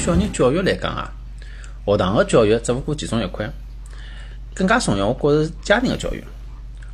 [0.00, 1.12] 小人教育来讲啊，
[1.84, 3.46] 学堂个教育只不过其中一块，
[4.54, 6.24] 更加重要，我觉着是家庭个教育。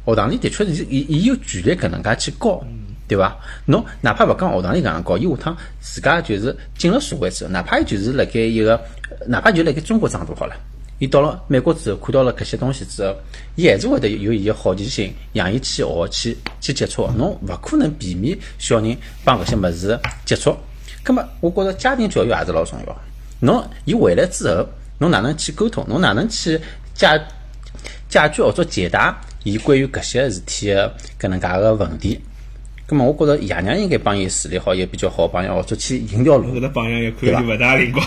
[0.04, 2.60] 学堂里的确是伊伊有权利搿能介去教，
[3.06, 3.36] 对伐？
[3.64, 8.80] 侬哪怕勿讲学堂里搿样教，伊下趟自家就是进了社会之后，哪怕伊就是辣盖一个，
[9.28, 10.56] 哪怕就辣盖中国长大好了，
[10.98, 13.14] 伊到了美国之后看到了搿些东西之后，
[13.54, 17.08] 伊还是会得有伊个好奇心，让伊去学去去接触。
[17.16, 20.56] 侬勿可能避免小人帮搿些物事接触。
[21.06, 22.96] 葛末我觉着家庭教育也是老重要。
[23.38, 25.86] 侬伊回来之后，侬哪能去沟通？
[25.88, 26.60] 侬哪能去
[26.94, 27.16] 解
[28.08, 32.20] 解决或者解答伊关于搿些事体个搿能介个问题？
[32.88, 36.60] 葛末我觉着爷娘应该帮伊树立好一个比较好个榜样，或者去引条路搿。
[36.60, 38.04] 只榜样一看就勿大灵光。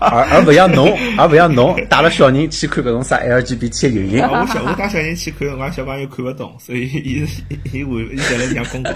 [0.00, 4.22] 而而勿像侬，而勿像侬带了小人去看搿种啥 LGBT 游行。
[4.28, 8.90] 我小我带小人去看，我小朋友看勿懂，所以伊是伊会伊在辣讲公告，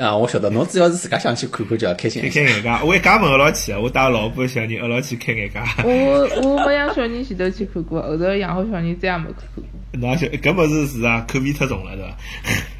[0.00, 2.70] 啊，我晓得，侬只要是自家想去看看就要开心开眼界。
[2.86, 5.58] 我一家门一道去，我带老婆小人一道去开眼界。
[5.84, 9.64] 我我没养小人前头去看过，后头养好小人再也没看过。
[9.92, 12.16] 那小搿物事是啊，口味太重了，对伐？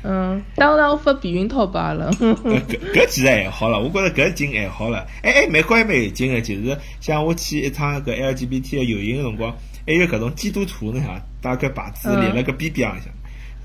[0.08, 2.10] 嗯，当然我发避孕套罢了。
[2.20, 2.34] 呃
[2.68, 5.06] 搿搿其实还好了，我觉着搿已经还好了。
[5.22, 9.54] 哎哎，美国还蛮有劲个，就是像我去一趟搿 LGBT 个游行个辰光，
[9.86, 13.12] 还有搿种基督徒呢哈，带搿牌子立辣搿边边浪向，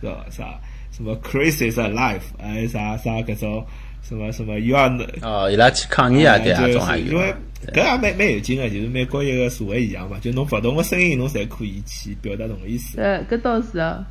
[0.02, 0.26] 是吧？
[0.30, 0.60] 啥
[0.96, 3.66] 什么 Christ is alive，还啥啥搿种
[4.02, 7.34] 什么什么 You are not- 哦，伊拉去抗议啊，对啊，就是种也有因为。
[7.74, 13.02] 搿也蛮蛮有劲个，就是美国一个社会现象嘛，就侬勿同个声音，侬侪可以去表达侬个意思。
[13.02, 14.06] 呃，搿倒是的。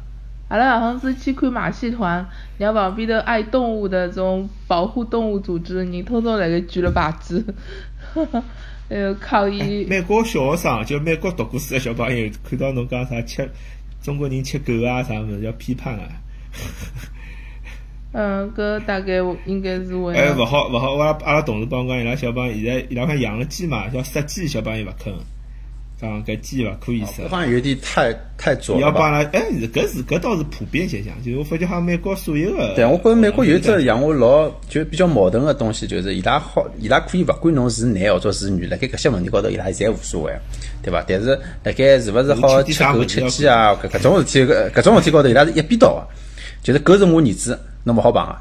[0.48, 2.26] 阿拉好像是去看马戏团，
[2.58, 7.42] 然后旁边头爱动物的这种保护动物组织的人，偷偷辣盖举了牌子，
[8.88, 9.86] 还有抗议。
[9.88, 13.48] 美国小学生就美国读过书个小朋友，看到侬讲啥吃
[14.02, 16.08] 中国人吃狗啊啥物事，要批判啊。
[18.16, 20.14] 嗯，搿大概应该是会。
[20.14, 25.12] 哎，勿好勿好，我阿拉阿拉同事帮我讲，伊拉小朋友现在伊拉讲养了鸡嘛，叫杀鸡，小朋友勿肯，
[26.00, 27.28] 讲搿鸡勿可以杀搿。
[27.28, 28.82] 好像有点太太左了？
[28.82, 29.40] 要帮伊拉，哎，
[29.72, 40.32] 搿是搿倒是普遍现象，就是我发觉好像美国所有个，对，我觉着美国有一只让我老就比较矛盾个东西，就是伊拉好，伊拉可以勿管侬是男或者是女，辣盖搿些问题高头，伊拉侪无所谓，
[40.84, 41.04] 对伐？
[41.08, 46.06] 但是辣盖是勿是好吃狗吃鸡啊，搿搿种事体，搿搿种事体高头，伊拉是一边倒个，
[46.64, 48.36] 就是搿是我儿子，侬勿好碰个。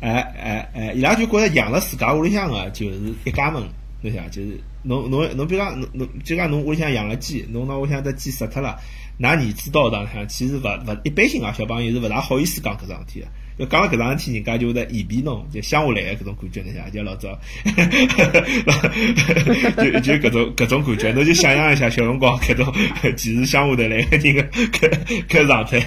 [0.00, 3.60] 哎哎哎，伊拉就觉着养了自家屋里向个就是一家门，
[4.02, 8.78] 侬想就是侬侬侬比如讲侬侬就讲侬屋里向养了鸡，侬拿屋里向只鸡杀脱了，
[9.18, 13.26] 㑚儿子到学堂向其实勿勿一般性啊，小朋友是勿大好意思讲搿桩事体个。
[13.58, 17.38] 要讲了搿桩事体，人家就会得嫌避侬，就乡下来个搿种感觉，侬想，就老早，
[19.82, 22.70] 就就搿种搿种感觉，侬就想象一下小辰光搿种
[23.16, 24.90] 其实乡下头来个人个搿
[25.28, 25.80] 搿状态。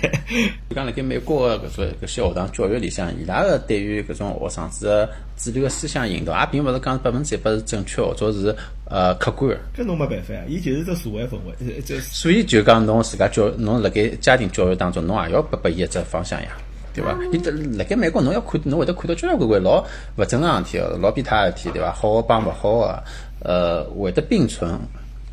[0.69, 9.59] 就讲辣盖美国个搿种搿些学堂教育里向，伊拉个对于搿种学生子个主流个思想引导，也并勿是讲百分之一百是正确，或者是呃客观个。
[9.83, 16.47] 搿侬没办法呀，伊就是只社会氛围，呃这所以就讲侬自家教，侬辣盖家庭教育当中，侬也要拨拨伊一只方向呀，
[16.93, 17.17] 对伐？
[17.31, 19.85] 伊得辣盖美国，侬要看，侬会得看到交交关关老
[20.17, 21.91] 勿正常事体个，老变态个事体，对伐？
[21.91, 23.03] 好个帮勿好个，
[23.41, 24.71] 呃，会得并存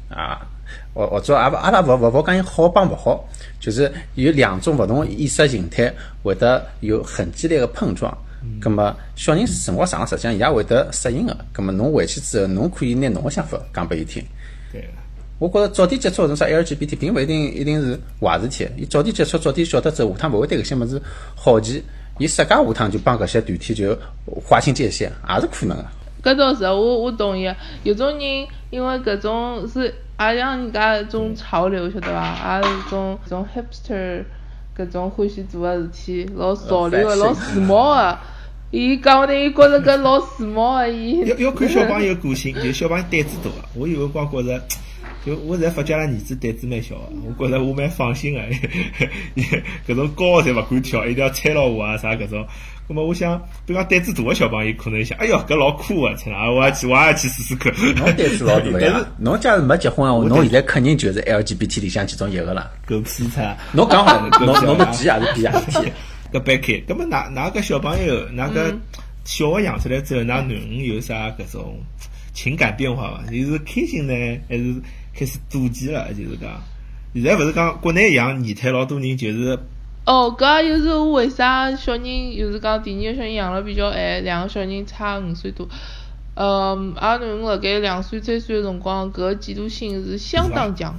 [0.09, 0.47] 啊。
[0.93, 3.25] 或或者阿阿拉勿勿勿讲伊好帮勿好，
[3.61, 5.93] 就是有两种勿同个意识形态
[6.25, 8.13] 会得有很激烈个碰撞。
[8.61, 11.37] 咁么小人辰光长了，实际上伊也会得适应个。
[11.55, 14.25] 咁么侬回去之后，侬可以拿侬个想法讲拨伊听。
[14.73, 14.89] 对个。
[15.39, 18.67] 我觉着早点接触搿种啥 LGBT，并勿一定一定是坏事体。
[18.77, 21.01] 伊早点接触，早点晓得之，下趟勿会对搿些物事
[21.35, 21.83] 好奇。
[22.19, 25.85] 伊自家下趟就帮搿些团体就划清界限，也是可能个。
[26.23, 27.49] 搿倒是，我我同意。
[27.83, 32.59] 有种人因为搿种是也像人家一种潮流，晓得伐？
[32.59, 34.25] 也是种种 hipster
[34.77, 38.19] 搿种欢喜做个事体，老潮流个，老时髦个。
[38.71, 43.57] 伊讲勿定伊觉着搿老时髦个，伊要要看小朋友个性，就小朋友胆子大个。
[43.75, 44.61] 我有辰光觉着，
[45.27, 48.41] 就我现在发觉阿拉儿子胆子蛮小个，我觉着我蛮放心个。
[49.89, 52.47] 搿种高个侪勿敢跳，一定要搀牢我啊啥搿种。
[52.89, 53.37] 那么我想，
[53.67, 56.49] 比如讲胆子大个小朋友可能想，哎哟，搿老酷个，操啦！
[56.49, 57.75] 我也去，我也去试试看。
[57.97, 59.07] 侬胆子老大但是呀！
[59.19, 62.71] 侬假如没结婚闲话，侬现在肯定就是 LGBT 里向其中一个了。
[62.87, 63.59] 狗屁菜！
[63.73, 65.03] 侬讲好， 搿侬侬是
[65.35, 65.93] 逼也是体。
[66.33, 68.75] 搿掰开，葛么㑚㑚搿小朋友，㑚搿
[69.25, 71.77] 小个养出来之后，㑚囡恩有啥搿种
[72.35, 73.33] 情感变化伐？
[73.33, 74.13] 伊是开心呢，
[74.49, 74.75] 还是
[75.19, 76.13] 开始妒忌了？
[76.13, 76.63] 就是讲，
[77.15, 79.59] 现在勿是讲国内养二胎，老多人就是
[80.05, 85.67] 哦，搿也就是我为啥小人，就是讲第二个小人养了比较晚，两个小人差五岁多。
[86.35, 90.95] 嗯，阿囡恩辣盖两岁三岁个辰光，搿个嫉妒心是相当强。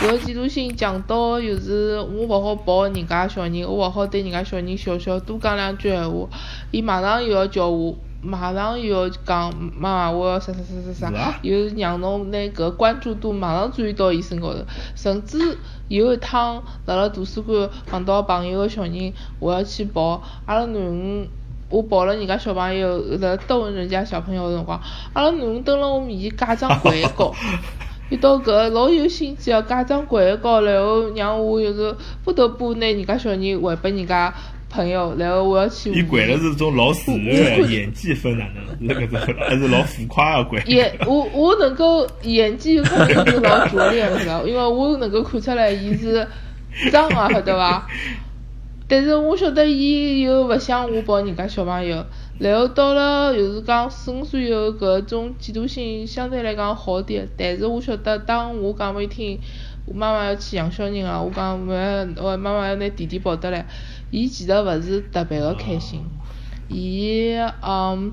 [0.00, 6.28] 搿个嫉妒心强到就是我勿好抱人家小人，我勿好对人家小人笑笑，多讲两句闲话，
[6.70, 14.60] 伊马上又要叫我，马上又要讲妈妈，我要啥啥啥啥啥又让侬拿搿关注度马上转移到伊身高头，
[14.96, 15.56] 甚至
[15.88, 21.28] 有一趟辣辣图书馆碰到朋友个小人，我要去抱，阿拉囡恩。
[21.70, 24.80] 我抱了人家小朋友，辣逗人家小朋友个辰光，
[25.12, 27.34] 阿拉囡恩蹲辣我面前假装跪一跤，
[28.08, 31.94] 遇到搿老有心机个假装跪一跤，然后让我就是
[32.24, 34.32] 不得不拿人家小人还拨人家
[34.68, 38.46] 朋友，然后我要去伊跪的是种老自然我的演技分哪
[38.78, 38.88] 能？
[38.88, 40.62] 是搿种还是老浮夸的跪？
[40.66, 44.42] 演我我能够演技肯定是老拙劣的，是吧？
[44.46, 46.26] 因为我能够看出来伊是
[46.90, 47.86] 装啊，晓得伐？
[48.90, 52.02] 但是我晓得伊又勿想我抱人家小朋友，
[52.38, 57.28] 然后到了就是讲四五岁以后，搿种嫉妒心相对来讲好点。
[57.36, 59.38] 但是我晓得，当我讲拨伊听，
[59.88, 61.74] 我妈妈要去养小人啊，我讲我
[62.22, 63.66] 我妈妈要拿弟弟抱得来，
[64.10, 66.02] 伊其实勿是特别的开心，
[66.68, 68.12] 伊嗯，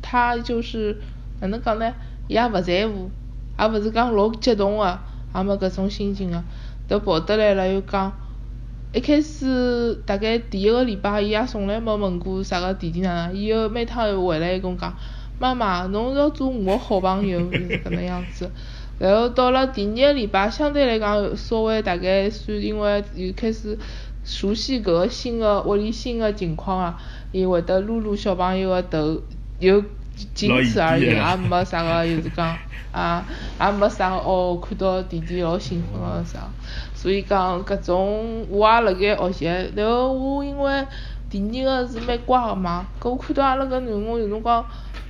[0.00, 1.00] 他就是
[1.40, 1.92] 哪能讲呢？
[2.28, 3.10] 伊也勿在乎，
[3.58, 4.98] 也勿是讲老激动个，
[5.34, 6.42] 也没搿种心情个，
[6.86, 8.12] 都抱得来了又讲。
[8.92, 14.96] 一开始大概第一个礼拜，伊也从来没问过啥个弟弟哪能，伊后每趟回来伊跟我讲，
[15.40, 18.48] 妈妈，侬要做我好朋友， 就是搿能样子。
[18.98, 23.76] 然后到了第二个礼拜，相对来讲稍微大概算，因为又开始
[24.24, 26.98] 熟悉搿个新个屋里新个情况啊，
[27.32, 29.20] 伊会得撸撸小朋友个头，
[29.58, 29.82] 又
[30.32, 32.56] 仅此而已，也没啥个就是讲
[32.92, 33.26] 啊，
[33.60, 36.48] 也没啥个哦，看到弟弟老兴奋个啥。
[36.94, 39.44] 所以讲搿种我也辣盖学习，
[39.74, 40.86] 然后我因为
[41.28, 44.64] 第二个是蛮乖个嘛，搿我看到阿拉搿囡恩有辰光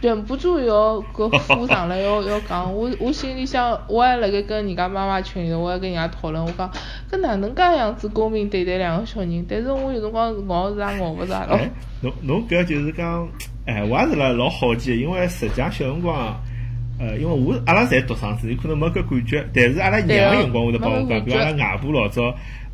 [0.05, 6.71] 忍不住要搿呼上来要要讲，我我心里想，我还辣盖跟人家妈妈群里头，我还跟人家讨论，我讲
[7.11, 9.47] 搿哪能介样子公平对待两个小人？
[9.49, 11.57] 但是我有辰光咬是也咬勿着咯。
[11.57, 11.71] 哎，
[12.03, 13.27] 侬侬搿就是讲，
[13.65, 16.39] 哎，我也是辣老好奇，因为实际上小辰光。
[16.97, 19.45] 呃，因为我阿拉侪独生子，有可能没搿感觉。
[19.53, 22.23] 但是阿拉娘个辰光，会得帮我讲，比如阿拉外婆老早，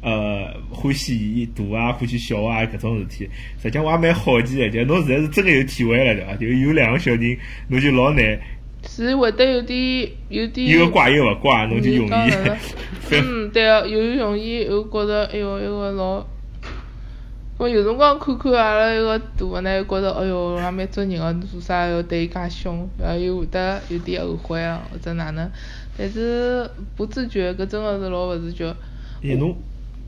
[0.03, 3.29] 呃，欢喜伊大啊，欢喜小啊，搿种事体。
[3.63, 6.35] 实际上我也蛮好奇个，就侬现在是真个有体会了，对伐？
[6.37, 7.37] 就有两个小人，
[7.69, 8.39] 侬就老难。
[8.89, 10.67] 是会得有点有点。
[10.67, 12.31] 一个怪一个勿怪，侬就容易。
[13.13, 16.25] 嗯，对个，又容易又觉着，哎哟，一个老。
[17.59, 25.51] 我有辰光看看阿拉一个大个呢，又觉着，哎哟，也蛮做人个，做啥要对伊介凶，然后又会得有点后悔啊，或者哪能？
[25.99, 26.67] 但是
[26.97, 28.75] 不自觉，搿真个是老勿自觉。
[29.21, 29.55] 因侬，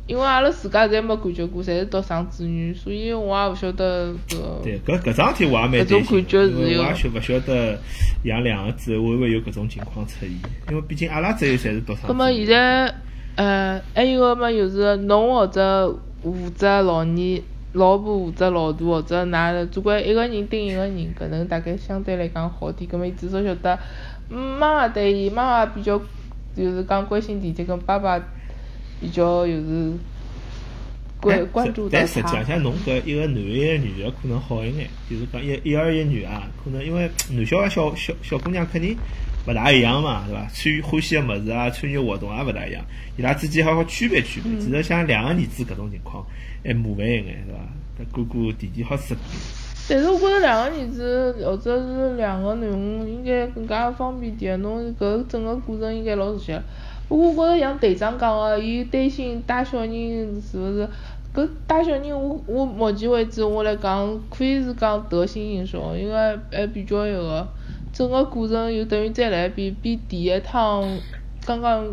[0.06, 4.62] 因为阿拉自家侪没感觉过，侪是独生子女，所以我也勿晓得搿。
[4.62, 7.78] 对，搿搿桩事体我也蛮担心，因为我也晓勿晓得
[8.24, 10.30] 养两个子会勿会有搿种情况出现，
[10.70, 12.08] 因为毕竟阿拉只有侪是独生子。
[12.08, 12.94] 葛末现在，
[13.36, 15.98] 呃，还有个嘛，就是侬或者。
[16.24, 22.88] 负责老二，老婆负责老大，或者㑚总归一个人盯一个人，搿能大概相对来讲好点。
[22.88, 23.76] 搿么伊至少晓得，
[24.30, 26.00] 妈妈对伊，妈妈比较
[26.54, 28.16] 就是讲关心弟弟，跟爸爸
[29.02, 29.92] 比较就是
[31.20, 38.96] 关关注到但实际像侬搿一个男一个女个可能好一眼，就是讲一一儿一女啊，可能因为男小孩小小小姑娘肯定。
[39.44, 40.46] 勿大一样嘛，对伐？
[40.54, 42.80] 参与欢喜个物事啊，参与活动也勿大一样，
[43.16, 44.56] 伊拉之间好好区别区别。
[44.60, 46.24] 其实像两个儿子搿种情况，
[46.64, 48.12] 还麻烦一眼，对伐？
[48.12, 49.16] 哥哥弟弟好适
[49.88, 56.52] 但是我觉着两个儿子或者是两个囡恩应该更加方便点，侬搿整个过程应该老熟悉。
[57.16, 60.88] 我觉着像队长讲个，伊担心带小人是勿是？
[61.34, 67.46] 搿带小人，我我目前为止我来讲，可以是讲得心应手，因为还比较一个。
[67.92, 70.82] 整个过程又等于再来一遍，比第一趟
[71.44, 71.86] 刚刚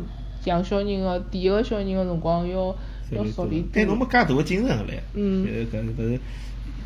[0.45, 2.73] 养小人个第一个小人个辰光要
[3.11, 3.81] 要少点多。
[3.81, 4.97] 哎，侬没介大个精神个唻。
[5.15, 5.45] 嗯。
[5.71, 6.19] 搿搿是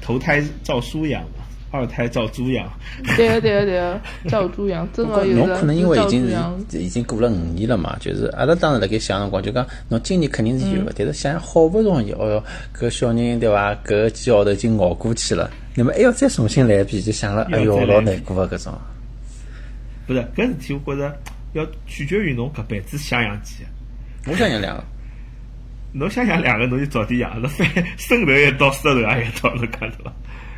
[0.02, 1.43] 投胎照书养嘛，
[1.74, 2.72] 二胎照猪养。
[3.18, 6.30] 对个对个对个，照猪养，真个有侬可能因为已经
[6.70, 12.44] 是已经过了五年了嘛，就是阿拉当时辣盖想辰光，就讲侬今年肯定是有的，但是想好不容易，哦哟，
[12.78, 13.74] 搿小人对伐？
[13.84, 18.74] 搿几号头已经熬过去了，那么还要再重新来一遍，就想了，哎哟，老难过个搿种。
[20.06, 21.18] 不是，搿事体我觉着
[21.54, 24.32] 要取决于侬搿辈子想养几个。
[24.32, 24.84] 我想养两个。
[25.96, 30.14] 侬想养两个，侬就早点养，那翻生头一刀，死头也一刀，侬看到伐？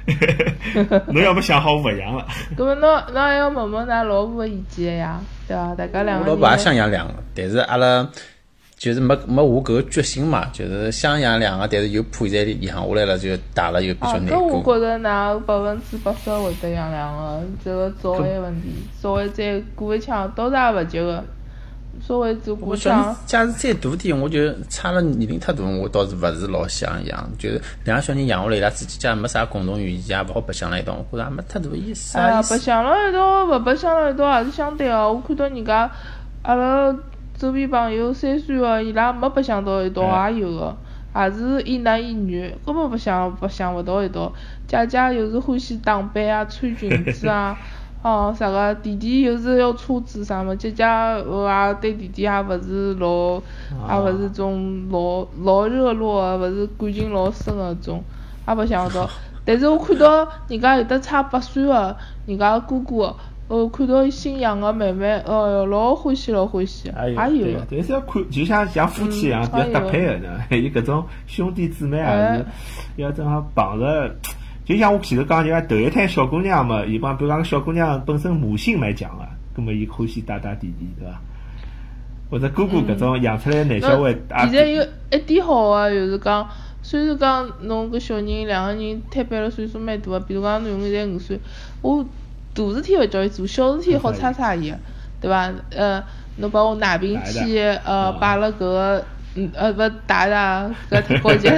[1.08, 2.26] 侬要不想好，勿养了。
[2.58, 5.20] 搿么侬侬还要问问㑚老婆个意见呀？
[5.48, 5.74] 对伐？
[5.76, 6.26] 大家两个。
[6.26, 8.08] 我老婆也想养两个，但是阿拉。
[8.78, 14.60] 就是没没下搿个决心嘛，就是想养两个，但是又怕现在养下来了就大了又比较难过。
[14.60, 18.68] 我觉着㑚百分之八十会得养两个，这个早晚问题，
[19.02, 21.24] 稍微再过一枪，到是也勿急个。
[22.02, 22.75] 稍微做过我。
[22.75, 27.30] 假如再大点，我就差了年龄太大，我倒是勿是老想养。
[27.38, 32.18] 就是两个小人养下来，伊拉之间家没啥共同语言，也勿好白相辣一道，我觉着也没太大意思。
[32.18, 32.58] 哎呀，白？
[32.58, 35.12] 相了一道，勿白相了一道也是相对个。
[35.12, 35.92] 我看到人家
[36.44, 36.96] 阿拉
[37.38, 40.78] 周边朋友三岁个，伊拉没白相到一道哎也有个，
[41.16, 44.32] 也是一男一女，根本白相白相勿到一道。
[44.68, 47.58] 姐姐又是欢喜打扮啊，穿裙子啊，
[48.06, 53.42] 哦啥个，弟弟又是要车子啥么，姐姐呃也对弟弟也勿是老，
[53.90, 58.04] 也勿是种老老热络个，勿是感情老深个种，
[58.48, 59.10] 也勿到。
[59.44, 61.98] 但是我看到人家有的差八岁个，
[62.28, 63.16] 人家哥哥，
[63.48, 67.66] 哦，看到新养个妹妹，哦哟，老欢喜老欢喜，哎也有个。
[67.72, 70.30] 但是要看，就像像夫妻一样，嗯比较搭配的呢。
[70.52, 72.46] 伊搿种兄弟姊妹也哎是
[73.02, 74.16] 要正好碰着。
[74.66, 79.24] 就像我前头讲，就讲头一胎小姑娘嘛，伊帮比如讲小姑娘本身母性蛮强个，
[79.56, 81.22] 葛么伊欢喜带带弟弟，对伐？
[82.32, 86.50] 或者哥哥搿种养出来的男小孩，那现在有一点好个，就是讲，
[86.82, 91.40] 虽然讲侬搿小人两个人摊板了岁数蛮大个，比如讲囡恩现在五岁，
[91.84, 92.04] 我
[92.56, 94.78] 大事体勿叫伊做，小事体好擦擦伊个，
[95.22, 95.54] 对伐？
[95.70, 96.04] 呃，
[96.38, 99.06] 侬把我奶瓶去呃嗯摆辣 搿个。
[99.38, 101.50] 嗯，呃，勿打打，搿太高级，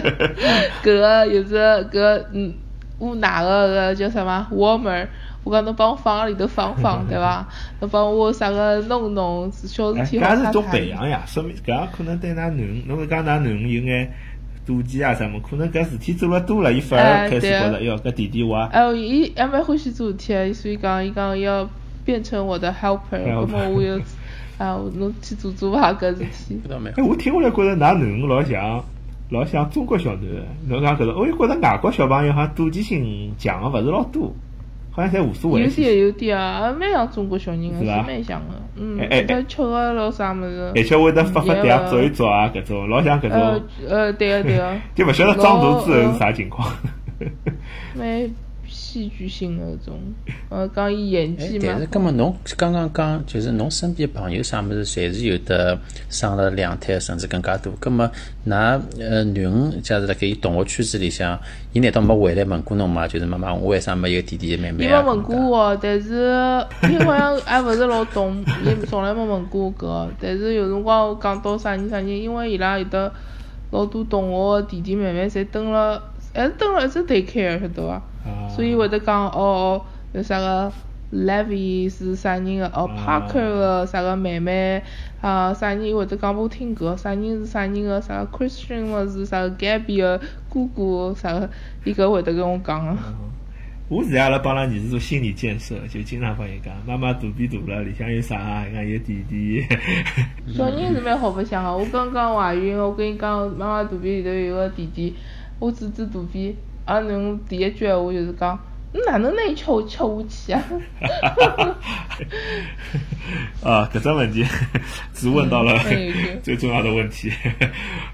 [0.84, 2.52] 搿个有是搿个嗯，
[3.00, 5.08] 捂奶个个叫什么？Warmer，
[5.44, 7.48] 我讲侬帮我放辣里头放放， 对伐？
[7.80, 10.64] 侬帮我啥个弄弄，小事哎，体好搿是种。
[10.66, 14.12] 培养呀，说明搿样可能对㑚囡恩，侬搿讲㑚囡恩有眼
[14.68, 21.70] 妒忌啊什么，可能搿事体做了多了，伊反而开始觉着，哟，搿弟弟我哎，伊还蛮欢喜做事体的，所以讲伊讲要
[22.04, 23.22] 变成我的 helper，Helper。
[23.26, 23.96] 那么我要
[24.58, 26.60] 啊，侬去做做伐搿事体。
[26.66, 28.84] 搿倒蛮好哎，我听下来觉着㑚囡恩老像
[29.30, 30.46] 老像中国小囡恩。
[30.68, 34.34] 侬讲搿个，我又觉着外国小朋友好像妒忌心强个勿是老多，
[34.92, 35.62] 好像侪无所谓。
[35.64, 38.56] 有点有点啊，蛮像中国小人个，是蛮像个。
[38.76, 38.98] 嗯，
[39.48, 40.84] 吃个老啥物事而。
[40.84, 46.72] 且会得发发嗲、走一走啊，搿种老像搿呃种，呃，对个对个， 就勿晓得长大之后是啥情况。
[47.96, 48.30] 蛮
[48.98, 50.00] 戏剧性的搿种。
[50.50, 55.78] 呃，讲伊演哎技，嘛但是，根么侬刚刚讲，就是侬身边朋友啥物事，侪是有的
[56.10, 57.72] 生了两胎甚至更加多。
[57.80, 58.10] 根么，
[58.48, 61.40] 㑚呃囡恩，假如辣盖伊同学圈子里向，
[61.74, 63.08] 伊难道没回来问过侬嘛？
[63.08, 65.00] 就是妈妈，我为啥没有弟弟妹妹啊？
[65.00, 66.34] 伊没问过我，但是
[66.90, 70.10] 伊好像还勿是老懂，伊从来没问过我搿个。
[70.20, 73.12] 但是有辰光我讲到啥人啥人，因为伊拉有的
[73.72, 76.02] 老多同学弟弟妹妹侪蹲了，
[76.34, 78.02] 还是蹲了一只 daycare 晓得伐？
[78.28, 79.82] 啊所以会得讲哦哦，
[80.14, 80.72] 有啥个
[81.14, 82.68] Levy 是啥人个？
[82.68, 84.82] 哦啊 Parker 个啥个妹妹
[85.22, 85.54] 啊？
[85.54, 88.02] 啥人会得讲拨我听搿啥人是啥人个？
[88.02, 90.20] 啥个 Christian 个是啥个 Gabby 个
[90.50, 91.50] 哥哥啥个？
[91.86, 92.98] 伊搿会得跟我讲个。
[93.90, 98.68] 我现在阿拉帮拉儿子做心理建设，就经常帮伊讲，妈妈肚皮大了，里向有啥？
[98.68, 99.64] 伊讲有弟弟。
[100.54, 101.72] 小人是蛮好白相个。
[101.78, 105.16] 我刚刚怀孕，我跟伊讲妈妈肚皮里头有个弟弟，
[105.60, 106.54] 我指指肚皮，
[106.88, 108.58] 阿侬第一句闲话就是讲，
[108.94, 110.64] 侬哪能拿伊吃下吃下去啊？
[113.64, 114.46] 啊，搿只问题
[115.14, 115.78] 只问到了
[116.42, 117.32] 最重要的问题。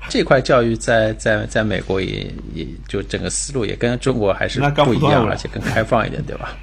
[0.09, 6.57] 这块教育在在在美国也也就整个思路也跟中国还是不一样，而且更开放一点，对吧？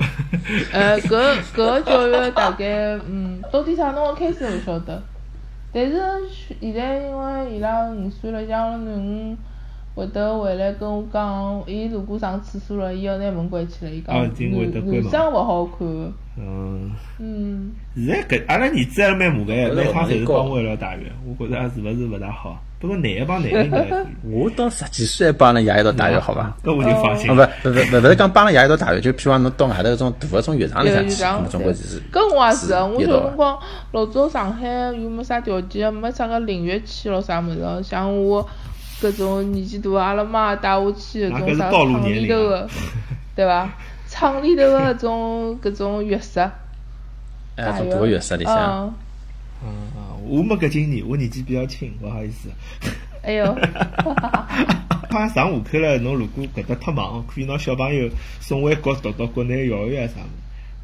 [0.72, 5.02] 呃，搿搿个教育大概，嗯，到底啥辰光开始勿晓得。
[5.72, 6.00] 但是
[6.60, 9.38] 现在因为伊拉五岁了，像阿拉囡恩
[10.00, 16.12] 会得回来跟我讲，伊如果上厕所了，伊要拿门关起来，伊讲哦已经会得关门男男生勿好看。
[16.38, 22.58] 嗯，嗯，现在搿阿拉儿子还蛮麻烦，每趟侪是帮我一道大浴，我觉着是勿是勿大好。
[22.78, 24.06] 不过男个帮男个应该。
[24.24, 26.56] 我到十几岁还帮了爷一道大学，好伐？
[26.64, 33.58] 搿我就放心啊，不不不不，不是讲帮了爷一道大学，就譬如讲侬到外头搿种大个种浴场里向去，总归是搿我也是啊，我小辰光
[33.92, 38.46] 老早上海又没啥条件，没啥个淋浴器咯啥物事，像我
[39.00, 42.68] 搿种年纪大的，阿拉妈带我去搿种啥厂里头啊个，
[43.34, 43.72] 对伐？
[44.08, 46.40] 厂里头个搿 种搿种浴室，
[47.56, 48.94] 哎，种大个浴室里向，嗯，
[49.64, 52.48] 嗯啊，我没搿经验，我年纪比较轻，勿好意思。
[53.22, 53.54] 哎哟，
[55.10, 58.08] 好像上户口了，侬如果搿搭太忙，可以拿小朋友
[58.40, 60.28] 送回国读读国内幼儿园啥物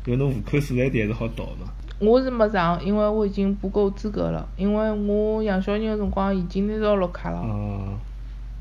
[0.05, 1.73] 事，有侬户口所在地还是好读嘛。
[1.99, 7.99] 我是没上，因为我已经不够资格了，因为我养小人个辰光已经拿到绿卡了，啊，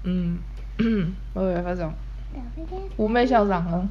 [0.04, 0.38] 嗯，
[0.78, 1.94] 没办法上，
[2.96, 3.86] 我蛮想上个。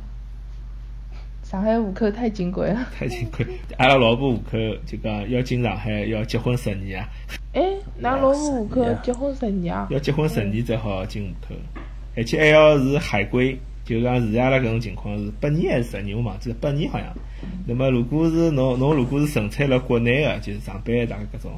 [1.43, 2.87] 上海户口太金贵了。
[2.99, 3.47] 太金贵。
[3.77, 7.09] 阿拉老婆户口就讲要进上海，要结婚十年啊，
[7.53, 7.63] 哎，
[8.01, 9.87] 㑚老婆户口结婚十年啊？
[9.91, 11.55] 要结婚十年才好进户口，
[12.17, 17.15] 而且还要是海归，就讲现在阿拉搿种情况是八年还是十年，我忘记了，八年好像。
[17.67, 21.53] 那么如果是侬侬如果是纯粹辣国内个，就是上班大概搿种，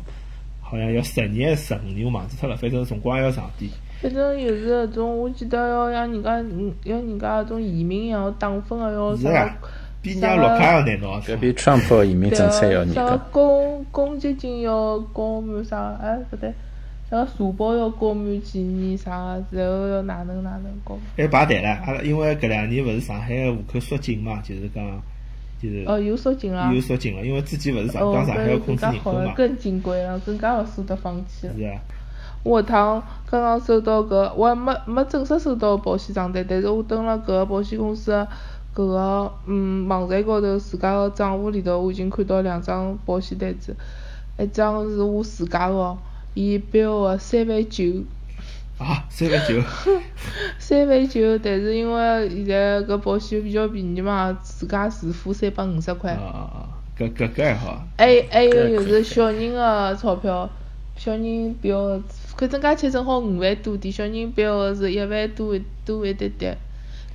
[0.61, 3.71] 好像要十年还是十五年，我忘记脱了，反正辰光还要长点。
[4.03, 9.57] 反正就是搿种，我记得要像人家，嗯要人家搿种移民一样打分个，要啥
[10.03, 11.21] 比人家绿卡要难拿。
[11.21, 13.17] 搿比川普移民政策要严啊，啥。
[13.33, 15.99] 公公积金要交满啥？
[16.01, 16.53] 哎，勿对，
[17.11, 20.99] 啥个社保要交满几年啥个，然后要哪能哪能交？
[21.17, 24.85] 还排队了，阿拉因为搿两年勿是上海个户口缩紧嘛，就是讲
[25.71, 26.73] 就是哦，有缩紧了。
[26.75, 31.53] 有缩紧了，因为之前勿是上哦，讲上海要搿控制人口嘛，更紧贵了，更加勿舍得放弃了。
[31.57, 31.81] 是啊，
[32.43, 38.29] 我搿趟刚刚收到搿，我还没没正式收到保险账单，但是我登了搿个保险公司的
[38.75, 43.75] 搿个嗯网站高头，自家个账户里头，我已经看到两张保险单子，
[44.39, 45.99] 一张是我自家个哦，
[46.35, 47.85] 伊标个三万九，
[48.79, 49.63] 啊，三万九，
[50.59, 56.13] 三万九，但是因为现在搿保险比较便宜嘛，自家自付三百五十块。
[56.13, 56.21] 啊。
[56.21, 56.69] 啊啊，
[56.99, 60.49] 搿搿搿还好，还还有就是小人个钞票，
[60.97, 62.03] 小人标个，
[62.37, 66.57] 反正加起来正好五万多点，小人表个是一万多多一点点，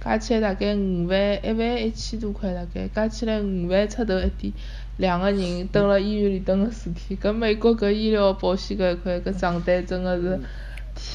[0.04, 4.54] 加起来大概五万一万一千多块大概，加起来五万出头一点，
[4.98, 10.40] 两个人蹲辣医院里蹲了四天，搿美国搿医疗保险搿一块搿账单真个是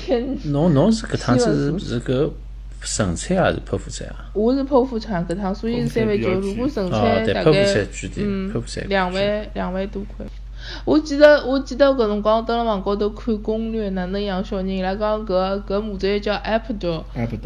[0.04, 2.30] 天，侬侬是搿趟子天是是搿
[2.80, 4.30] 顺产还是剖腹产啊？
[4.34, 7.50] 我是剖腹产搿趟，所以是三万九，如果顺产大概
[8.18, 10.26] 嗯剖腹产两万两万多块。
[10.84, 17.36] 我记得我记得搿辰光蹲辣网高头看攻略，哪能养小人，伊拉讲搿搿麻醉叫 epidural，还不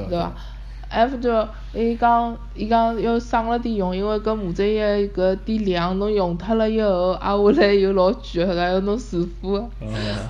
[0.90, 9.60] 到，对伐？epidural，伊讲伊讲要省了点用，因为搿麻醉药搿点量侬用脱了以后，挨下来又老贵，个个要侬自付的。
[9.60, 9.70] 哦，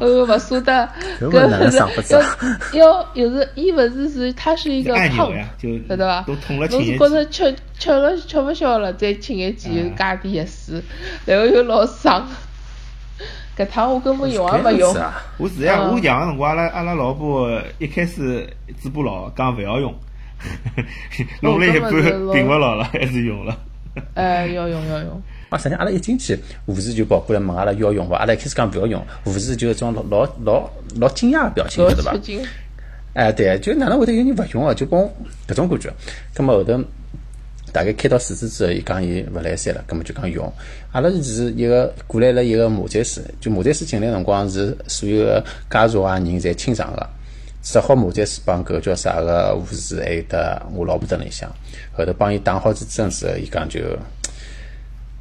[0.01, 0.89] 哎呦，勿舍得，
[1.21, 2.37] 搿么哪能省法子啊
[2.75, 5.49] 要要有时伊勿是是它是一个按钮 pump，呀，
[5.89, 6.25] 晓得伐？
[6.27, 10.83] 侬是觉着吃吃了吃勿消了，再请一记又嗯加点药水，
[11.25, 12.23] 然后又老省。
[13.57, 14.95] 搿趟我根本用也没用
[15.37, 18.49] 我是呀，嗯我养个辰光，阿拉阿拉老婆一开始
[18.81, 19.95] 嘴巴老，讲勿要用，
[21.43, 21.91] 弄了一半
[22.33, 23.59] 并勿牢了， 还是用了。
[24.15, 25.23] 哎，要用要用。
[25.51, 28.19] 啊，实际上阿拉一进去，护士就跑过来问阿拉要用伐？
[28.19, 32.15] 阿拉一开始讲勿要用，护士就一种老老老老惊讶个表情，晓得伐。
[33.15, 34.73] 哎，对，就哪能会得有人勿用啊？
[34.73, 35.01] 就帮
[35.49, 35.93] 搿种感觉。
[36.33, 36.81] 葛么后头
[37.73, 40.53] 大概开到四次之后，伊讲伊勿来三了，葛么就讲用。
[40.93, 47.09] 阿拉是一个过来了一个麻醉师，就麻醉师进来辰光是所有个家属啊人侪清场个，
[47.63, 51.51] 只好麻醉师帮搿叫啥个护士，还有得我老婆蹲里向，
[51.93, 53.81] 后头帮伊打好支针之后，伊讲就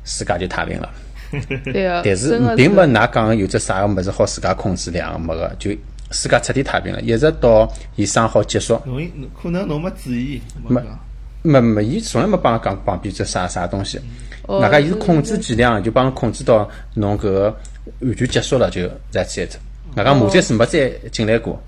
[0.05, 0.89] 世界就太平了。
[1.63, 5.69] 对个，但是并没㑚讲有只啥个物事好自家控制量没个，就
[6.11, 8.81] 世界彻底太平了，一直到伊生好结束。
[8.85, 10.99] 容易可能侬没注意，没讲
[11.43, 13.99] 没没，伊从来没帮讲旁边只啥啥东西。
[14.47, 17.55] 哦外加伊是控制剂量，就帮控制到侬搿个
[17.99, 18.81] 完全结束了就
[19.13, 19.55] that's it。
[19.95, 21.61] 外加麻醉师没再进来过，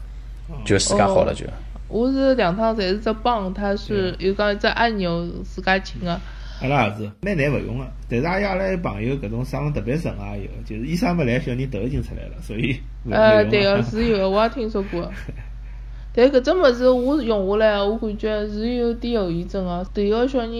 [0.65, 1.45] 就自家好了就。
[1.87, 6.19] 我是两趟侪是只帮，它是有讲一只按钮自家请个。
[6.61, 15.11] 阿拉也是蛮难勿用个，但是也有阿拉朋友搿种伤了特别顺也有，就是医生没来，小人头已经出来了，所以勿呃，对个，是有个，我也听说过。
[16.13, 19.83] 但搿只物事我用下来，我感觉是有点后遗症个。
[19.93, 20.51] 第一个小人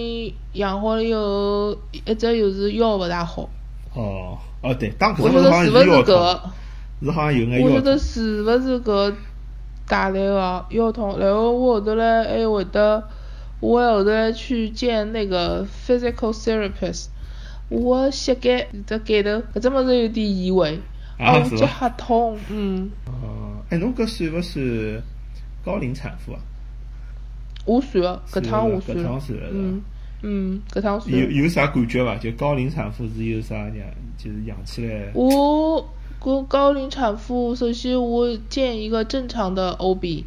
[0.54, 3.49] 养好了以后，一直又是腰勿大好。
[3.93, 6.41] 哦哦对，当搿我种好像晓得是勿是搿腰痛，个？
[7.04, 7.97] 是好像有眼我觉得。
[7.97, 9.13] 是勿是搿
[9.91, 13.04] 带来个腰痛，然后我后头来还会得，
[13.60, 17.08] 我还后头来去见那个 physical therapist，
[17.67, 20.80] 我膝盖这盖头搿只物事有点移位，
[21.19, 25.04] 啊脚瞎痛，嗯，哦，哎，侬搿算勿算
[25.65, 26.39] 高龄产妇啊？
[27.65, 28.97] 我算个，搿趟我算
[29.51, 29.82] 嗯
[30.21, 31.01] 嗯，搿趟。
[31.07, 32.17] 有有啥感觉伐？
[32.17, 33.75] 就高龄产妇是有啥样，
[34.17, 35.12] 就是养起来。
[35.13, 35.88] 我
[36.19, 40.23] 高高龄产妇，首先我见一个正常的 OB，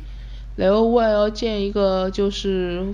[0.56, 2.84] 然后我还要见一个就是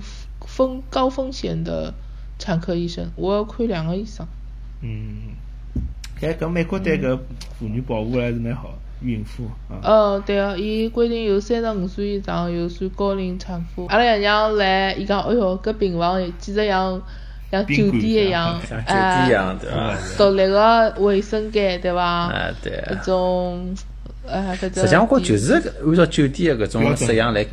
[0.45, 1.93] 风高风险的
[2.37, 4.27] 产科医生，我要看两个医生。
[4.81, 5.33] 嗯，
[6.21, 7.17] 哎，搿美国对搿
[7.57, 9.77] 妇女保护还是蛮好，孕妇嗯。
[9.83, 13.85] 呃，对个，伊规定有三十五岁以上有算高龄产妇。
[13.87, 17.01] 阿拉爷娘来，伊讲，哎哟，搿病房简直像
[17.51, 20.17] 像酒店一样，像酒店一样，对啊伐？
[20.17, 22.01] 独立个卫生间，对伐？
[22.03, 22.71] 啊，对。
[22.89, 23.75] 搿种，
[24.27, 24.83] 哎，反正。
[24.83, 27.45] 实际上，我就是按照酒店的搿种式样来，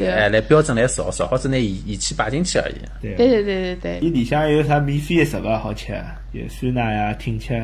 [0.00, 2.74] 哎，来标准来造，造好子拿仪仪器摆进去而已。
[3.02, 3.98] 对对对对对对。
[4.00, 5.92] 伊里向还有啥免费的食物好吃，
[6.32, 7.54] 有酸奶呀、挺吃，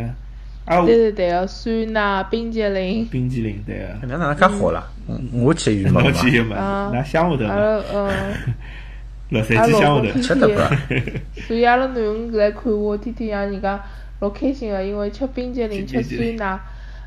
[0.67, 4.07] 啊，对对对个，酸奶、冰激凌，冰激凌对个。
[4.07, 4.85] 哪能介好了？
[5.09, 6.19] 嗯我去有没侬嘛？
[6.21, 6.57] 去有嘛？
[6.57, 7.61] 啊拿乡下头阿嘛？
[7.61, 8.13] 拉呃，
[9.31, 11.03] 辣三阿拉机箱下头老公天吃得惯天，
[11.49, 13.83] 所以阿拉囡恩来看我，天天让人家
[14.21, 16.61] 老开心个，因为吃冰激凌、吃酸奶，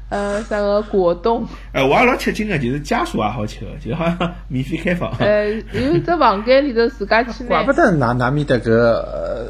[0.10, 5.10] 呃，啥个果冻，哎， 我也老吃惊个，就是家属也好吃个，就好像免费开放。
[5.20, 7.72] 呃，有只房间里头自家去拿怪不。
[7.74, 9.48] 得哪哪面搭搿呃，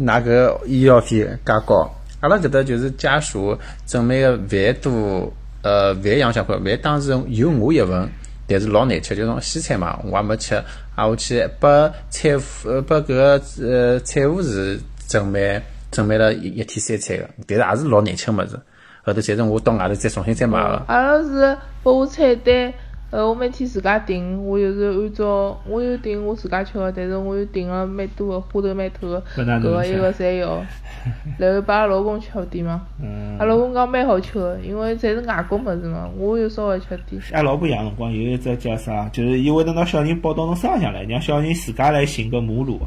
[0.00, 1.94] 㑚搿医药费介高。
[2.20, 8.08] 阿拉搿搭就是家属准备个饭都呃饭样相看，饭当时有我一份，
[8.46, 10.54] 但是老难吃，就种西餐嘛，我也没吃，
[10.94, 14.78] 啊，我去拨产妇呃拨搿个呃产妇是
[15.08, 18.58] 准备准备了一一天三餐个，但是也是老难吃物事。
[19.02, 20.84] 后头侪是我到外头再重新再买个。
[20.88, 22.72] 阿拉是拨我菜单，
[23.10, 30.62] 呃，我每天自家订，我就是按照我有订我自家吃个，但是我又订了蛮多个花头蛮头个，搿个一个侪有。
[31.38, 37.20] 然后拨阿拉老公吃点嘛，嗯阿拉老公讲蛮好吃个，因为侪是外国物事嘛，我又稍微吃点。
[37.32, 42.78] 阿拉老婆养辰光有一只叫啥，就是伊会得拿小人抱到侬身浪向来，让小人自家来寻个母乳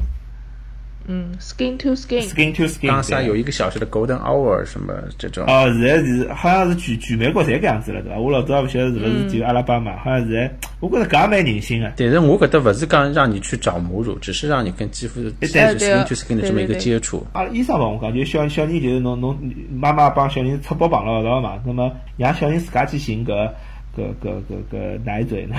[1.07, 3.27] 嗯，skin to skin，，skin to skin 刚才对。
[3.27, 8.17] 有一个小时的 Golden Hour 什么这种，哦，现在是好像是全全美国侪搿样子了，对伐？
[8.17, 11.91] 我老早也勿晓得是勿是只有阿拉巴马，好像现在我觉着搿也蛮人性个。
[11.97, 17.25] 但是我觉得勿是讲让你去找母乳，只是让你跟肌肤哎是对对 skin to skin 的这么一个接触。
[17.33, 19.37] 阿拉医生帮我讲，就小小人就是侬侬
[19.73, 23.49] 妈妈帮小人出包绑了一道嘛，那么让小人自家去寻搿
[23.97, 25.55] 搿搿搿搿奶嘴呢？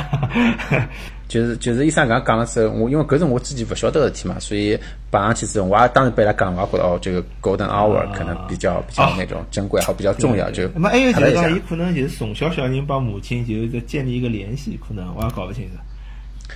[1.29, 4.79] 就是就是医生刚讲了之后，我因为搿是我之前勿晓得个事体嘛，所以
[5.11, 15.79] 摆上去之后，我也当时被伊拉讲，我也觉得哦，这个 Golden Hour 可能比较比较那种珍贵，还比较重要，就那么还有就是讲，伊可能就是从小小人帮母亲就是在建立一个联系，可能我也搞不清楚。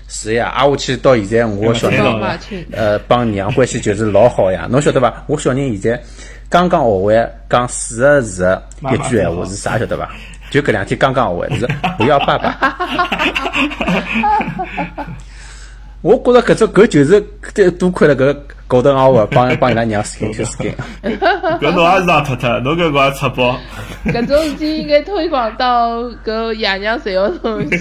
[0.06, 2.02] 是呀，挨下去到现在，我小人
[2.72, 5.24] 呃帮娘关系就是老好呀，侬晓得伐？
[5.26, 6.02] 我小人现在
[6.50, 8.62] 刚刚学会讲四个字的
[8.92, 10.10] 一句闲话是啥晓得伐？
[10.50, 12.58] 就搿两天刚刚学会是不要爸爸。
[16.00, 17.04] 我觉着搿只搿就
[17.64, 18.37] 是多亏了搿
[18.68, 20.74] Golden Hour 帮 帮伊拉娘 skin to skin。
[21.61, 23.59] 搿侬也是上脱脱，侬搿个也出包。
[24.07, 27.66] 搿种事体应该推广到搿爷娘侪要弄。
[27.68, 27.78] 对，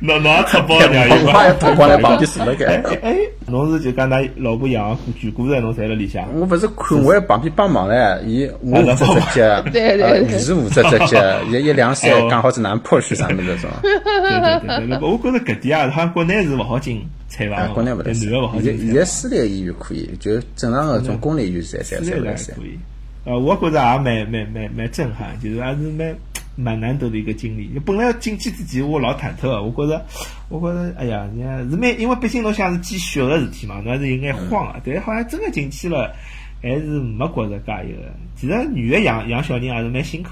[0.00, 2.66] 侬侬也出包呀，我快要脱光来旁边坐了该。
[3.02, 6.24] 哎，侬是就讲㑚老婆养个全股侪侬侪辣里向。
[6.34, 13.70] 我勿是看我还旁边帮忙唻，伊我负责只脚，对对对呃伊是负责只脚，一一两三刚好是哪能 push 啥物事种。
[13.82, 22.62] 对对对对，我觉着搿点啊，好像国内是勿好进采啊，访，国内勿得男个勿好，现在现在私立医院可以，就正常个种公立医院侪侪侪可。
[22.66, 22.78] 以。
[23.24, 26.14] 呃，我觉着也蛮蛮蛮蛮震撼，就是还是蛮
[26.56, 27.70] 蛮难得的一个经历。
[27.86, 30.04] 本来进去之前我老忐忑个，我觉着
[30.48, 34.80] 我觉着哎呀，人家是蛮，因为毕竟侬想是见血个事体嘛，侬还是有眼慌啊。
[34.84, 36.12] 但是好像真个进去了，
[36.60, 38.10] 还是没觉着介一个。
[38.34, 40.30] 其实女个养养小人还是蛮辛苦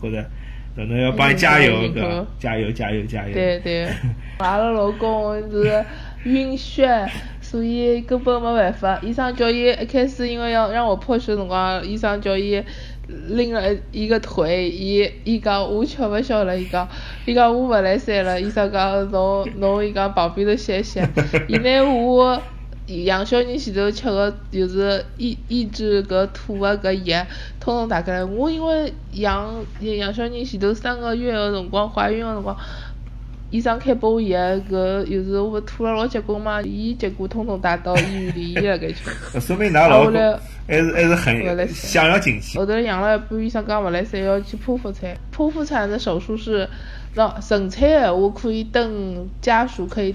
[0.00, 0.28] 个，觉着。
[0.76, 3.34] 侬要帮伊加油，嗯搿嗯加油加油加油！
[3.34, 3.86] 对对，
[4.38, 5.84] 阿拉老公是
[6.24, 7.08] 晕血，
[7.40, 8.98] 所以根本没办法。
[9.02, 12.62] 医生叫伊一开始因为要让我破水的辰光，医生叫伊
[13.28, 16.88] 拎了一个腿，伊伊讲我吃勿消了，伊讲
[17.26, 21.08] 伊讲我勿来三了，医生讲侬侬伊讲旁边头歇歇，
[21.48, 22.40] 伊拿 我。
[23.04, 27.24] 养小人前头吃个就是抑抑制搿吐个搿药，
[27.60, 28.24] 通通打开来。
[28.24, 32.56] 我因为养养小人前头三个月个辰光，怀孕个辰光，
[33.50, 34.38] 医生开拨我药，
[34.70, 39.10] 搿有时我勿吐了老结棍嘛，伊结果通通带到医院里，伊辣盖吃。
[39.34, 40.12] 那说明㑚老公
[40.68, 42.56] 还是还是很想要进去。
[42.56, 45.16] 后头养了一半，医生讲勿来三，要去剖腹产。
[45.36, 46.68] 剖腹产的手术是，
[47.14, 50.14] 让顺产的我可以等家属可以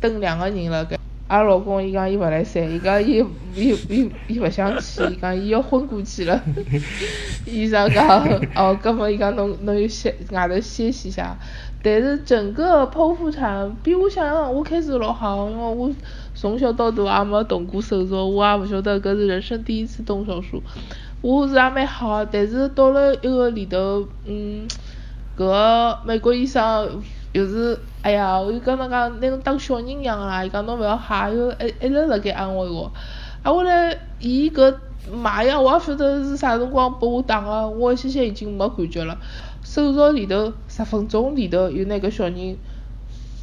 [0.00, 0.98] 等两个人辣盖。
[1.28, 6.42] 阿拉老公伊讲伊勿来三，伊讲伊伊伊伊勿想去，伊讲伊要昏过去了。
[7.46, 11.38] 医生讲哦，搿么伊讲侬侬就歇外头歇息一下。
[11.82, 15.90] 但是整个剖腹产比我想象我开始老好，因为我
[16.34, 20.62] 从小到大也没动过手术，我也勿晓得搿是人生第一次动手术。
[21.20, 24.66] 我是也蛮好，但是到了一个里头，嗯，
[25.36, 32.92] 搿美国医生就是，哎呀，我就跟侬讲，拿侬当小人养啦，伊讲侬勿要吓，又一一直辣盖安慰我。
[33.42, 34.74] 啊，后来伊搿
[35.12, 39.16] 麻药我也勿晓得是啥辰光拨我打个，我现在已经没感觉了。
[39.72, 42.54] 手术里头十分钟里头有那个小人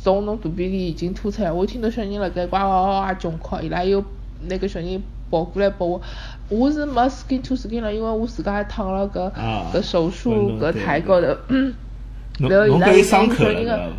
[0.04, 4.04] 从侬肚皮里已经吐出来，我听到小人辣盖呱呱呱呱穷哭，伊拉又
[4.48, 6.02] 那个小人跑过来拨我，
[6.50, 11.28] 我是没 skin to skin 了，因为我自家还躺了搿啊搿手术搿运动对台高头。
[12.38, 13.90] 侬然后伊拉有伤口了，小人个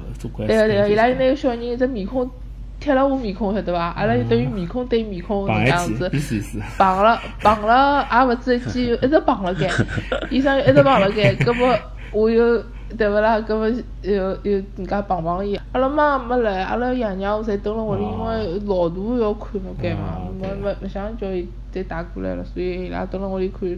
[0.46, 2.30] 对个对个，伊拉有那那个小人只面孔
[2.78, 3.88] 贴了我面孔，晓得伐？
[3.96, 6.08] 阿拉就等于面孔对面孔绑一搿样子。
[6.78, 9.68] 绑了绑了，也勿止一记，一直绑了盖。
[10.30, 11.76] 医生一直绑了盖， 搿么
[12.12, 12.62] 我又
[12.98, 13.38] 对勿啦？
[13.40, 13.68] 搿么
[14.02, 23.68] 又又人家碰碰伊，阿拉妈没来，阿拉爷娘侪蹲辣屋里，因为老大要看勿该嘛，没没没想叫伊再带过来了，所以伊拉蹲辣屋里看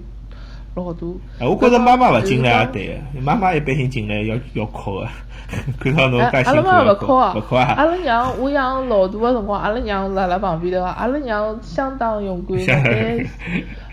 [0.74, 1.14] 老多。
[1.38, 5.08] 哎，我觉着妈妈勿进来也对个，妈妈一般性进来要要哭个，
[5.78, 7.84] 看到侬介哎，阿辛苦拉妈勿哭啊勿哭啊阿。
[7.84, 13.26] 拉娘，我养老大个辰光，阿拉娘辣辣旁边头啊，阿拉娘相当勇敢，相当对，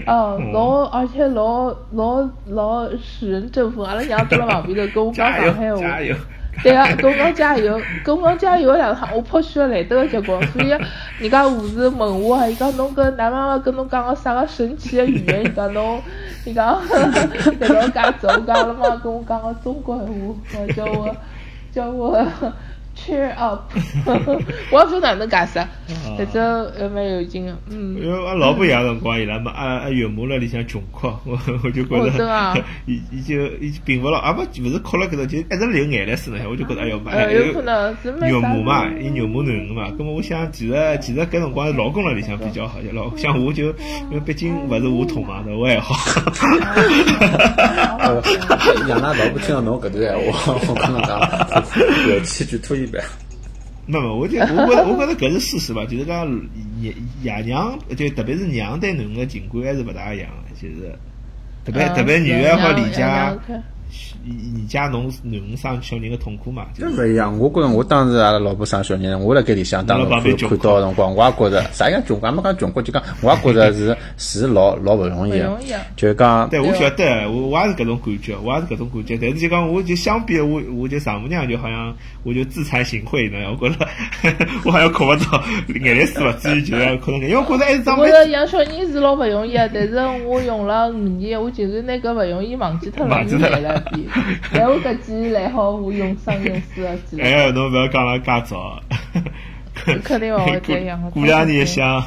[0.08, 3.86] 哦，老而且老老老使人振奋。
[3.86, 6.16] 阿拉娘蹲辣旁边头跟我讲上海话 加，油！
[6.64, 10.42] 对啊，跟我讲加油，跟我讲加油两趟，我颇需要来得个结棍。
[10.48, 10.70] 所以
[11.20, 15.44] 人家护士问我啊，伊讲侬跟㑚妈妈跟侬讲个啥个神奇的语言？
[15.46, 16.02] 伊讲侬，
[16.46, 21.16] 伊讲搿种介走，我讲阿拉妈跟我讲个中国闲话，叫我
[21.72, 22.18] 叫我
[23.10, 23.62] cheer up，
[24.06, 25.60] 我也不晓得哪能解释，
[26.18, 27.96] 反正还蛮有劲个，嗯。
[28.00, 43.66] 因为阿老婆养辰光，伊拉嘛阿阿岳母辣里向穷哭，我 我就觉着， 伊伊就伊并勿牢，也勿勿是哭了搿种，就一直流眼泪水呢，我就觉着哎哟妈，呃，有可能是没岳母嘛，伊岳母囡恩嘛，葛么我想其实其实搿辰光老公辣里向比较好，就老像我就
[44.12, 45.96] 因为毕竟勿是我痛嘛，我还好。
[48.00, 48.22] 呃
[48.88, 51.20] 让㑚老婆听到侬搿段闲话，我可能讲
[52.10, 52.99] 有气举吐一百。
[53.86, 56.28] 没没，我就 我觉得我觉着搿是事实吧，就是讲
[56.80, 60.94] 爷爷娘，就特别是娘对囡恩的情感还是勿大一样的，就是
[61.66, 63.04] 特别嗯特别女儿好理解
[64.26, 79.18] 爷娘看理解侬囡恩生小人的痛苦嘛，就这是勿一样，我觉着我当时阿拉老婆生小人，我辣盖里向当时看看到个辰光，我也觉着 啥样穷，也没讲穷过，就讲我也觉着是是老老勿容易的勿容易啊，就是讲对，我晓得，我我也是搿种感觉，我也是搿种感觉。
[79.22, 83.88] 但是就讲，我就相比我，我就丈母娘就好像我就自惭形秽呢，我觉着
[84.66, 93.79] 我好像哭勿到，眼泪水勿至于就是可能，因为我觉着还是长辈我觉着养小人是老勿容易啊，但是我用了五年，我竟然拿搿勿容易忘记脱了，又忘记脱了
[94.54, 98.82] 但 我搿几年来好，我用生用死的记哎，侬勿要讲了介早，
[100.04, 102.04] 肯定勿会再养了过两年想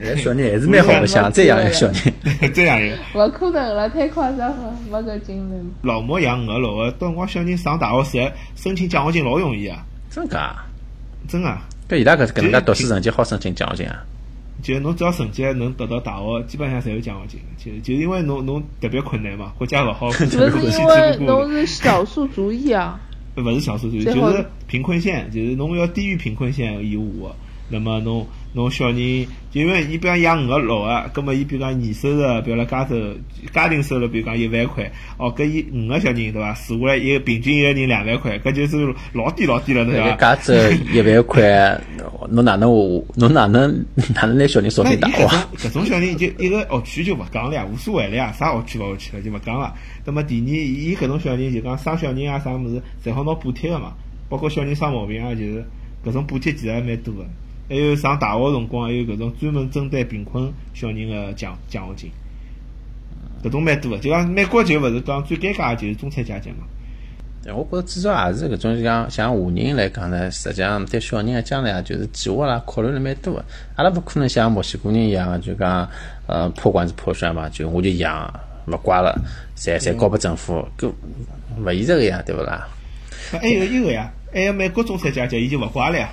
[0.00, 2.52] 哎小人还是蛮好的，想再养一个小人。
[2.52, 2.96] 再养一个。
[3.14, 5.72] 勿可能了，太夸张了，没搿精力。
[5.82, 10.66] 老母养儿老个，到辰光小人上大学时申请奖学金老容易啊，真个啊？
[11.28, 11.62] 真啊！
[11.88, 14.02] 搿伊拉搿搿能介读书成绩好申请奖学金啊？
[14.62, 17.40] 就侬只要成绩能得到大学，基本上侪有奖学金。
[17.58, 23.00] 就就因为侬侬特别困难嘛，国家勿好， 勿是因为侬是少数族裔啊，
[23.36, 26.98] 勿是少数族裔，就是贫困县，就是侬要低于贫困县以下
[27.28, 27.34] 的，
[27.72, 28.98] 那么侬侬小人，
[29.52, 32.94] 因为伊比方养五个六个，葛么伊比如讲年收入，比如辣加州
[33.50, 36.52] 家庭收入，比如讲一万块，哦，搿伊五个小人对伐？
[36.54, 40.10] 除下来一个平均一个人两万块，搿就是老低老低了，对伐？
[40.10, 40.54] 搿加州
[40.92, 41.80] 一万块，
[42.28, 42.68] 侬哪能
[43.16, 43.72] 侬哪能
[44.14, 45.40] 哪能拿小人送那伊进大学搿种？
[45.56, 49.74] 搿种小人就一个学区就勿讲了呀，无所谓了呀，啥学区勿学区了就勿讲了。
[50.04, 53.94] 那么第二，伊搿种小人就讲生小人啊啥物事，侪好拿补贴个嘛，
[54.28, 55.64] 包括小人生毛病啊，就是
[56.04, 57.24] 搿种补贴其实还蛮多个。
[57.68, 62.10] 还有上大学辰光，还有搿种专门针对贫困小人个奖奖学金，
[63.42, 63.98] 搿种蛮多个。
[63.98, 66.66] 就讲美国就勿是讲最尴尬个就是中产阶级嘛。
[67.44, 73.44] 对我觉着至少也是搿种像像华人来讲呢，实际上对小人个将来啊，就是计划啦、考虑了蛮多个。
[73.74, 75.88] 阿拉勿可能像墨西哥人一样，就讲
[76.26, 78.32] 呃破罐子破摔嘛，就我就养
[78.68, 79.20] 勿怪了，
[79.56, 80.88] 侪侪交拨政府，搿
[81.58, 82.68] 勿现实个呀，对勿啦？
[83.32, 86.12] 还有一个呀，还有美国中产阶级伊就勿怪了呀，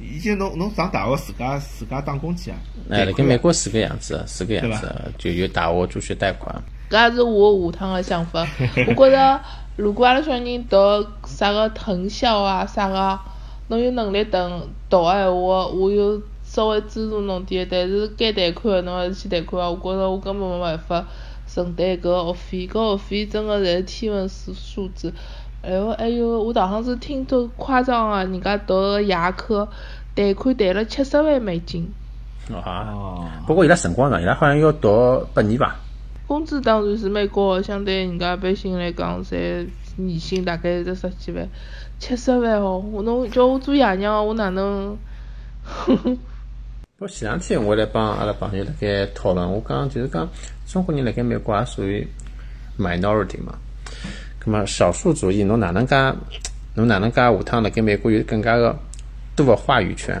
[0.00, 2.56] 伊就侬侬上大学自家自家打工去啊。
[2.88, 6.54] 哎，辣盖美国是个样子，是个样对子，就有大学助学贷款。
[6.88, 8.46] 搿也是我下趟个想法。
[8.88, 9.40] 我觉着，
[9.76, 10.76] 如果阿拉小人读
[11.26, 13.20] 啥个藤校啊啥个，
[13.68, 14.38] 侬有能力读
[14.88, 17.68] 读个闲话，我有稍微资助侬点。
[17.70, 19.70] 但是该贷款个侬还是去贷款啊！
[19.70, 21.06] 我觉着我根本没办法
[21.46, 25.12] 承担搿个学费，搿学费真个侪是天文数数字。
[25.62, 29.68] 然后还有，我上趟子听到夸张啊，人家读个夜课
[30.14, 31.88] 贷款贷了七十万美金。
[32.52, 35.76] 啊，哦，不过伊拉辰光长，伊拉好像要读八年吧？
[36.26, 41.46] 工资当然是蛮高的，相对人家一般性来讲，侪年薪大概是十几万，
[41.98, 44.96] 七十万哦，我侬叫我做爷娘，我哪能？
[46.96, 50.28] 不过前两天我来帮阿拉朋友辣盖讨论，我讲就是讲
[50.66, 52.06] 中国人辣盖美国也属于
[52.78, 53.54] minority 嘛，
[54.42, 55.94] 葛么少数主义侬哪能介
[56.74, 58.76] 侬哪能介下趟辣盖美国有更加个
[59.36, 60.20] 多个话语权？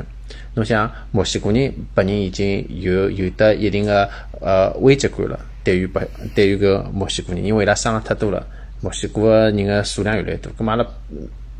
[0.54, 4.08] 侬想墨西哥人本人已经有有得一定的
[4.40, 8.46] 呃危机感了，对于白对于搿墨西哥人，因为伊拉生了太多了，
[8.80, 10.86] 墨西哥个人个数量越来越多，葛么阿拉。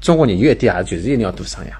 [0.00, 1.78] 中国人有一点也就是一定要多生呀，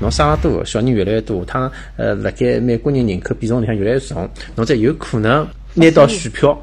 [0.00, 6.58] 侬生了多，小人越来越多，下趟呃，辣盖美国人人口比重里向越来越重，侬才有可能拿到选票，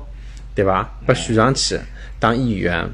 [0.53, 0.87] 对伐？
[1.07, 1.79] 被选上去
[2.19, 2.87] 当议员，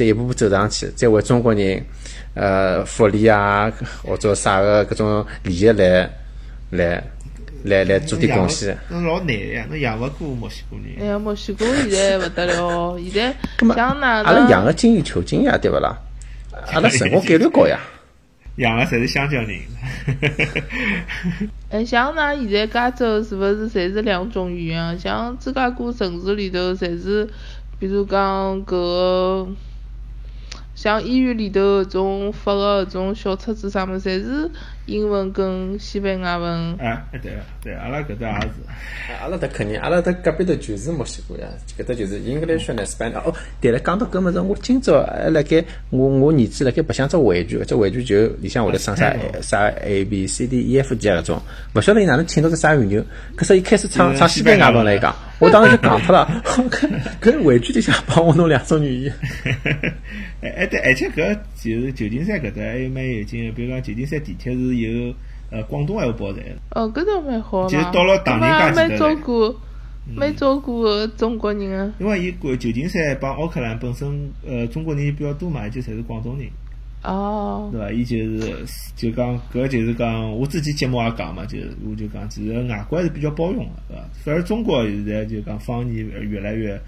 [0.00, 1.84] 再一步步走上去，再为中国人
[2.32, 3.70] 呃福利啊
[4.02, 6.08] 或者啥个搿种利益来
[6.70, 7.04] 来
[7.64, 8.74] 来来做点贡献。
[8.88, 10.86] 那老难呀，侬养勿过墨西哥人。
[10.98, 14.64] 哎呀，墨西哥现在勿得了，现在像哪阿拉养？
[14.64, 15.94] 个精益求精呀，对勿啦？
[16.72, 17.78] 阿拉成功概率高呀。
[18.56, 19.58] 养个侪是香蕉人。
[21.68, 24.96] 哎，像㑚现在加州是勿是侪是两种语言啊？
[24.98, 27.28] 像芝加哥城市里头，侪是，
[27.78, 29.48] 比如讲搿个，
[30.82, 34.50] 像医院里头搿种发个搿种小册子啥物事，侪是
[34.86, 36.72] 英文跟西班牙文。
[36.78, 37.30] 啊，对
[37.62, 38.48] 对，阿拉搿搭也是。
[39.20, 41.46] 阿拉搭肯定，阿拉搭隔壁头就是墨西哥呀，
[41.78, 43.12] 搿搭就是 English and Spanish。
[43.18, 51.42] 哦，对了，讲到搿物事，我今朝还辣盖我我儿子辣盖白相只玩具，只玩具就里向会得唱啥啥 A B C D E F G 啊搿种，
[51.74, 53.04] 勿晓得伊哪能听到只啥语钮，
[53.36, 56.88] 可是伊开始唱唱西班牙文来讲，我当时就戆脱了， 搿
[57.20, 59.14] 搿玩具里向帮我弄两种语言。
[60.42, 65.14] 哎哎对，而且搿就是旧金山搿搭还有蛮有劲个，比如讲旧金山地铁是有
[65.50, 66.52] 呃广东闲话报站的。
[66.70, 67.68] 哦，搿倒蛮好嘛。
[67.68, 69.56] 就是到了唐人街蛮蛮前头来照顾，
[70.16, 71.92] 蛮照顾中国人啊。
[71.98, 76.48] 因为伊国旧金山帮奥克兰本身呃中国人比较多嘛，就侪是广东人，
[77.04, 77.90] 哦对，伐？
[77.92, 78.64] 伊就是
[78.96, 84.04] 就讲搿就是讲我自己节目也讲嘛，就是我就讲其实外国还是比较包容个，对伐？
[84.24, 86.80] 反而中国现在就讲方言越来越，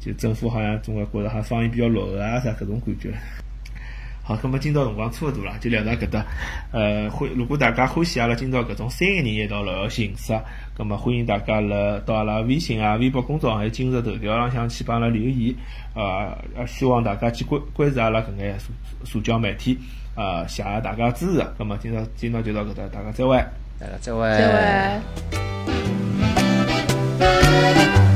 [0.00, 3.12] 就政府好像总归觉着好像方言比较落后啊啥搿种感觉。
[4.26, 6.24] 好，咁么今朝辰光差勿多了，就聊到搿搭。
[6.72, 10.32] 呃，欢如果大家欢喜阿拉今朝搿种三个人一道聊个形式，
[10.78, 15.54] 咁么欢迎大家辣到阿拉微信啊、微博公众号还有今日头条浪向去帮阿拉留言。
[15.92, 18.68] 啊、呃，希望大家去关关注阿拉搿眼社
[19.04, 19.78] 社交媒体，
[20.14, 21.44] 啊、谢谢大家支持。
[21.58, 23.36] 咁么今朝今朝就到搿搭，大家再会。
[23.78, 24.14] 大家再再
[28.00, 28.13] 会。